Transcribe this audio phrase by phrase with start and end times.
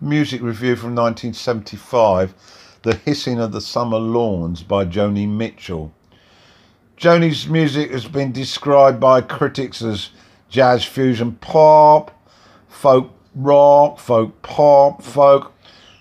[0.00, 2.34] music review from 1975
[2.82, 5.94] The Hissing of the Summer Lawns by Joni Mitchell.
[6.98, 10.10] Joni's music has been described by critics as
[10.50, 12.10] jazz fusion pop,
[12.68, 15.54] folk rock, folk pop, folk.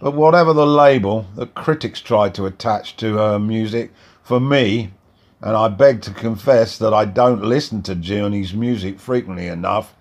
[0.00, 3.90] But whatever the label that critics try to attach to her music,
[4.22, 4.92] for me,
[5.40, 9.96] and I beg to confess that I don't listen to Joni's music frequently enough,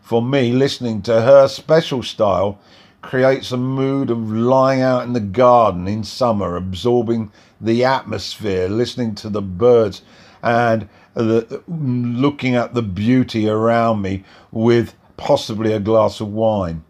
[0.00, 2.58] for me, listening to her special style
[3.04, 7.30] creates a mood of lying out in the garden in summer, absorbing
[7.60, 10.02] the atmosphere, listening to the birds,
[10.42, 16.82] and the, looking at the beauty around me with possibly a glass of wine.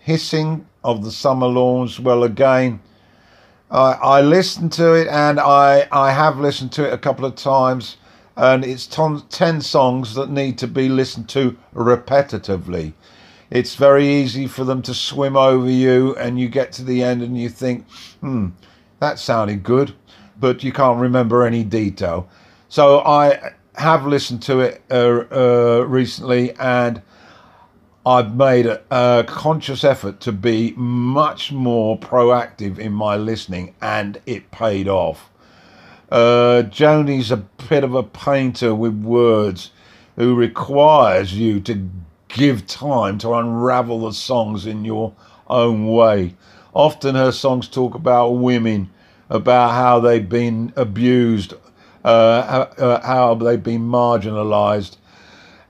[0.00, 2.80] Hissing of the summer lawns, well, again,
[3.70, 7.36] I, I listened to it and I, I have listened to it a couple of
[7.36, 7.96] times,
[8.36, 12.92] and it's ton, 10 songs that need to be listened to repetitively
[13.50, 17.22] it's very easy for them to swim over you and you get to the end
[17.22, 17.88] and you think,
[18.20, 18.48] hmm,
[19.00, 19.94] that sounded good,
[20.38, 22.28] but you can't remember any detail.
[22.68, 27.00] So I have listened to it uh, uh, recently and
[28.04, 34.20] I've made a, a, conscious effort to be much more proactive in my listening and
[34.26, 35.30] it paid off.
[36.10, 37.36] Uh, Joni's a
[37.68, 39.72] bit of a painter with words
[40.16, 41.88] who requires you to
[42.38, 45.12] give time to unravel the songs in your
[45.48, 46.34] own way.
[46.72, 48.90] Often her songs talk about women,
[49.28, 51.54] about how they've been abused,
[52.04, 54.96] uh, uh, how they've been marginalized,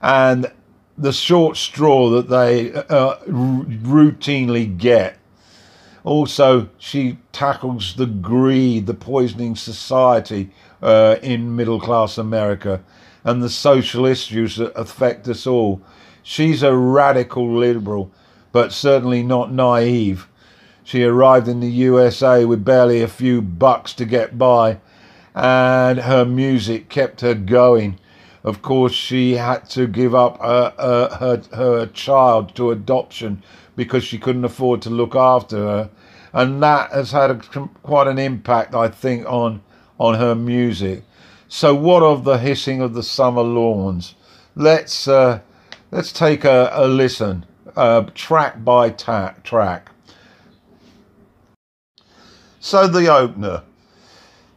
[0.01, 0.51] and
[0.97, 5.17] the short straw that they uh, routinely get.
[6.03, 12.81] Also, she tackles the greed, the poisoning society uh, in middle class America,
[13.23, 15.81] and the social issues that affect us all.
[16.29, 18.11] She's a radical liberal,
[18.51, 20.27] but certainly not naive.
[20.83, 24.77] She arrived in the USA with barely a few bucks to get by,
[25.33, 27.97] and her music kept her going.
[28.43, 33.41] Of course, she had to give up her, her, her, her child to adoption
[33.75, 35.89] because she couldn't afford to look after her.
[36.31, 37.35] And that has had a,
[37.81, 39.63] quite an impact, I think, on,
[39.99, 41.05] on her music.
[41.47, 44.13] So, what of the hissing of the summer lawns?
[44.55, 45.39] Let's uh,
[45.91, 49.89] Let's take a, a listen, uh, track by ta- track.
[52.59, 53.63] So the opener,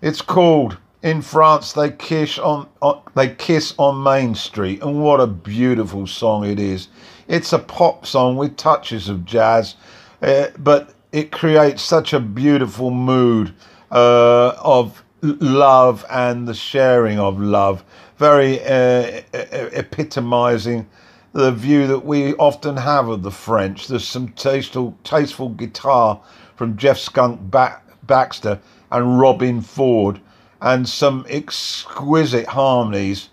[0.02, 5.20] it's called "In France They Kiss on, on They Kiss on Main Street," and what
[5.20, 6.88] a beautiful song it is.
[7.28, 9.76] It's a pop song with touches of jazz,
[10.20, 13.54] uh, but it creates such a beautiful mood
[13.90, 17.84] uh, of love and the sharing of love,
[18.18, 20.86] very uh, epitomizing
[21.32, 23.88] the view that we often have of the French.
[23.88, 26.20] There's some tasteful, tasteful guitar
[26.56, 28.60] from Jeff Skunk Baxter
[28.90, 30.20] and Robben Ford,
[30.60, 33.30] and some exquisite harmonies.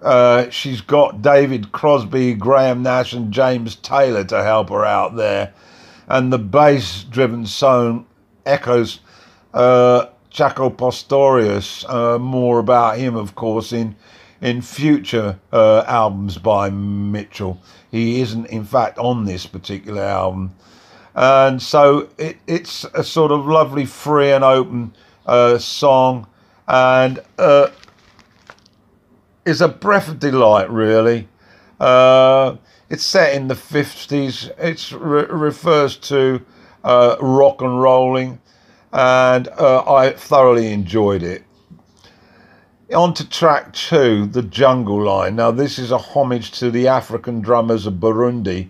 [0.00, 5.52] Uh, she's got David Crosby, Graham Nash, and James Taylor to help her out there.
[6.08, 8.06] And the bass driven song
[8.46, 9.00] echoes
[9.52, 13.96] uh, Jaco Pastorius, uh, more about him, of course, in
[14.40, 17.60] in future uh, albums by Mitchell.
[17.90, 20.54] He isn't, in fact, on this particular album.
[21.14, 24.94] And so it, it's a sort of lovely, free and open
[25.26, 26.26] uh, song,
[26.66, 27.70] and uh,
[29.44, 31.28] is a breath of delight, really.
[31.78, 32.56] Uh,
[32.88, 36.44] it's set in the 50s, it re- refers to
[36.84, 38.40] uh, rock and rolling,
[38.92, 41.44] and uh, I thoroughly enjoyed it.
[42.94, 45.36] On to track two, the Jungle Line.
[45.36, 48.68] Now, this is a homage to the African drummers of Burundi,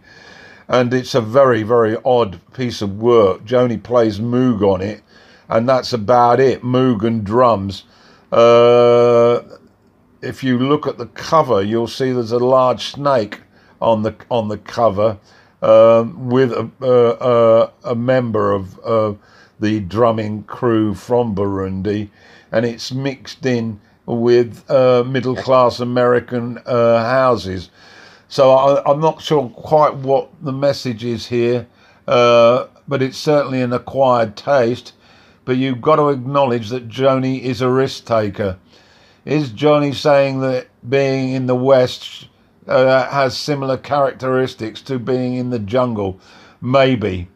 [0.68, 3.46] and it's a very, very odd piece of work.
[3.46, 5.02] Joni plays Moog on it,
[5.48, 7.84] and that's about it Moog and drums.
[8.30, 9.40] Uh,
[10.20, 13.40] if you look at the cover, you'll see there's a large snake
[13.80, 15.18] on the on the cover
[15.62, 19.14] um, with a, uh, a member of uh,
[19.60, 22.10] the drumming crew from Burundi,
[22.52, 27.70] and it's mixed in with uh, middle class American uh, houses.
[28.28, 31.66] So I, am not sure quite what the message is here,
[32.06, 34.92] uh, but it's certainly an acquired taste.
[35.44, 38.58] But you've got to acknowledge that Joni is a risk taker.
[39.24, 42.28] Is Joni saying that being in the West
[42.66, 46.20] uh, has similar characteristics to being in the jungle?
[46.60, 47.28] Maybe.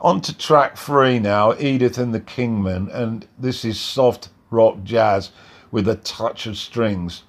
[0.00, 5.30] On to track three now Edith and the Kingmen, and this is soft rock jazz
[5.74, 7.24] with a touch of strings.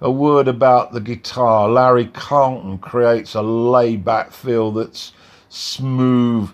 [0.00, 1.68] A word about the guitar.
[1.68, 5.12] Larry Carlton creates a laid back feel that's
[5.50, 6.50] smooth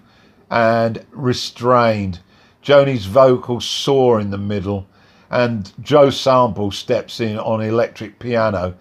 [0.50, 2.19] and restrained.
[2.62, 4.88] Joni's vocals soar in the middle,
[5.31, 8.75] and Joe Sample steps in on electric piano.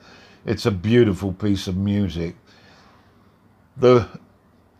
[0.43, 2.35] It's a beautiful piece of music.
[3.77, 4.07] The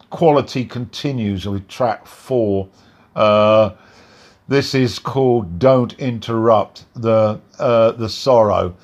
[0.09, 2.67] quality continues with track four.
[3.15, 3.73] Uh,
[4.49, 8.75] this is called "Don't Interrupt the uh, the Sorrow,"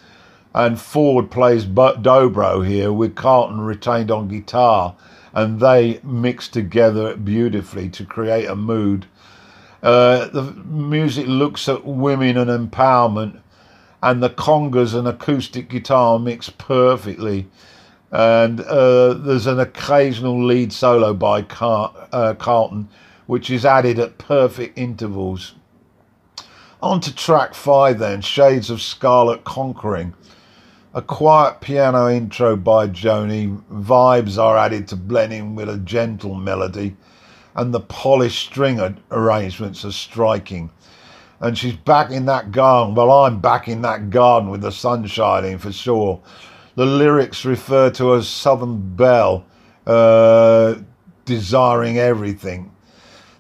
[0.54, 4.96] and Ford plays dobro here with Carlton retained on guitar,
[5.34, 9.08] and they mix together beautifully to create a mood.
[9.84, 13.40] Uh, the music looks at women and empowerment,
[14.02, 17.48] and the congas and acoustic guitar mix perfectly
[18.12, 22.88] and uh, there's an occasional lead solo by Car- uh, Carlton,
[23.28, 25.56] which is added at perfect intervals.
[26.82, 30.14] On to track five, then Shades of Scarlet Conquering.
[30.94, 36.96] A quiet piano intro by Joni, vibes are added to blending with a gentle melody,
[37.56, 40.70] and the polished string arrangements are striking.
[41.40, 42.96] And she's back in that garden.
[42.96, 46.22] Well, I'm back in that garden with the sun shining for sure
[46.76, 49.46] the lyrics refer to a Southern Belle,
[49.88, 50.76] uh,
[51.24, 52.72] desiring everything.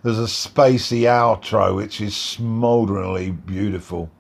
[0.05, 4.11] There's a spacey outro which is smolderingly beautiful.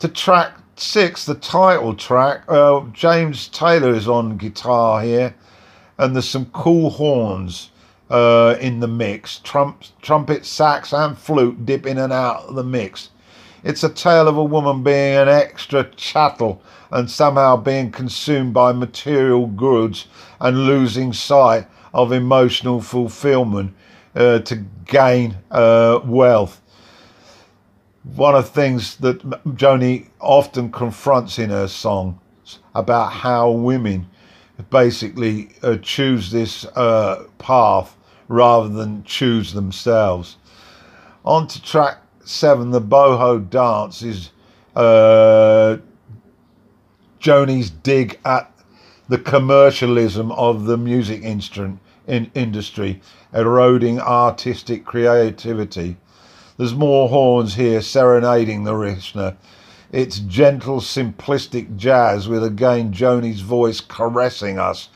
[0.00, 5.36] To track six, the title track, uh, James Taylor is on guitar here,
[5.96, 7.70] and there's some cool horns
[8.10, 9.38] uh, in the mix.
[9.38, 13.10] Trump, trumpet, sax, and flute dip in and out of the mix.
[13.62, 16.60] It's a tale of a woman being an extra chattel
[16.90, 20.08] and somehow being consumed by material goods
[20.40, 23.72] and losing sight of emotional fulfillment
[24.14, 24.56] uh, to
[24.86, 26.60] gain uh, wealth.
[28.16, 29.20] One of the things that
[29.56, 32.18] Joni often confronts in her songs
[32.74, 34.08] about how women
[34.70, 37.96] basically uh, choose this uh, path
[38.28, 40.36] rather than choose themselves.
[41.24, 44.30] On to track seven, the boho dance is
[44.76, 45.78] uh,
[47.20, 48.50] Joni's dig at
[49.08, 53.00] the commercialism of the music instrument in industry,
[53.32, 55.96] eroding artistic creativity.
[56.56, 59.36] There's more horns here serenading the listener.
[59.90, 64.88] It's gentle, simplistic jazz with again Joni's voice caressing us.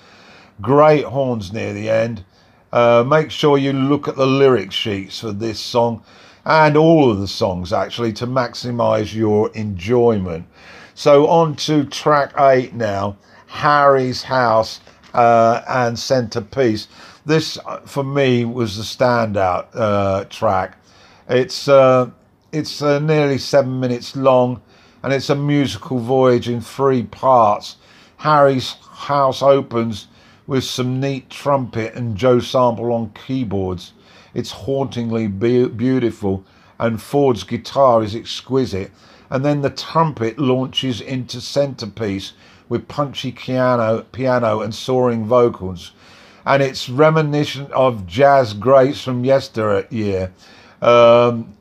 [0.60, 2.24] Great horns near the end.
[2.72, 6.02] Uh, make sure you look at the lyric sheets for this song
[6.44, 10.46] and all of the songs actually to maximize your enjoyment.
[10.94, 13.16] So, on to track eight now
[13.46, 14.80] Harry's House
[15.14, 16.88] uh, and Centerpiece.
[17.26, 20.78] This, uh, for me, was the standout uh, track.
[21.28, 22.10] It's, uh,
[22.52, 24.62] it's uh, nearly seven minutes long
[25.02, 27.76] and it's a musical voyage in three parts.
[28.18, 30.08] Harry's House opens
[30.46, 33.92] with some neat trumpet and Joe Sample on keyboards.
[34.34, 36.44] It's hauntingly be- beautiful,
[36.78, 38.90] and Ford's guitar is exquisite.
[39.30, 42.32] And then the trumpet launches into centerpiece
[42.68, 45.92] with punchy piano, piano and soaring vocals.
[46.44, 50.32] And it's reminiscent of jazz greats from yesteryear.
[50.80, 51.54] Um,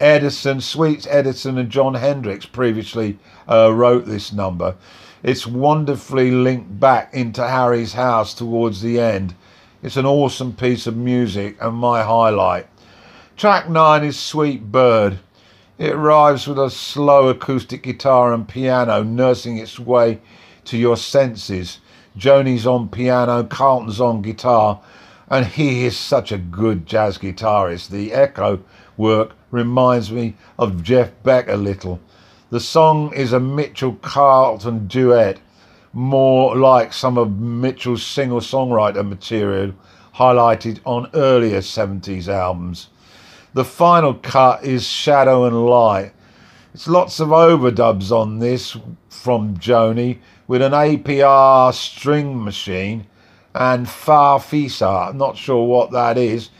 [0.00, 3.18] Edison, Sweets Edison, and Jon Hendricks previously
[3.48, 4.76] uh, wrote this number.
[5.22, 9.34] It's wonderfully linked back into Harry's house towards the end
[9.86, 12.66] it's an awesome piece of music and my highlight.
[13.36, 15.20] Track 9 is Sweet Bird.
[15.78, 20.20] It arrives with a slow acoustic guitar and piano nursing its way
[20.64, 21.80] to your senses.
[22.16, 24.80] Joni's on piano, Carlton's on guitar,
[25.28, 27.90] and he is such a good jazz guitarist.
[27.90, 28.60] The echo
[28.96, 32.00] work reminds me of Jeff Beck a little.
[32.48, 35.40] The song is a Mitchell Carlton duet
[35.92, 39.74] more like some of Mitchell's single songwriter material
[40.14, 42.88] highlighted on earlier 70s albums.
[43.56, 46.12] The final cut is Shadow and Light.
[46.74, 48.76] It's lots of overdubs on this
[49.08, 53.06] from Joni with an APR string machine
[53.54, 55.08] and Farfisa.
[55.08, 56.50] I'm not sure what that is.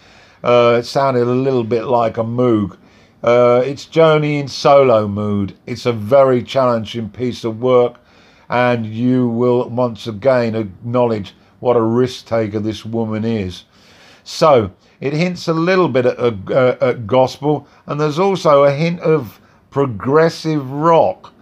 [0.42, 2.78] Uh, it sounded a little bit like a Moog.
[3.22, 5.54] Uh, it's Joni in solo mood.
[5.66, 8.00] It's a very challenging piece of work
[8.48, 13.64] and you will once again acknowledge what a risk taker this woman is.
[14.28, 18.98] So it hints a little bit at, uh, at gospel, and there's also a hint
[19.00, 19.40] of
[19.70, 21.32] progressive rock.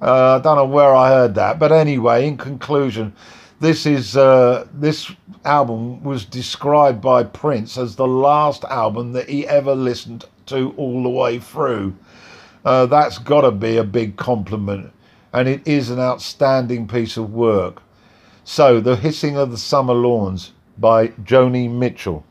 [0.00, 3.12] Uh, I don't know where I heard that, but anyway, in conclusion,
[3.60, 5.12] this is uh, this
[5.44, 11.02] album was described by Prince as the last album that he ever listened to all
[11.02, 11.94] the way through.
[12.64, 14.90] Uh, that's got to be a big compliment
[15.32, 17.82] and it is an outstanding piece of work.
[18.44, 22.24] So, The Hissing of the Summer Lawns by Joni Mitchell.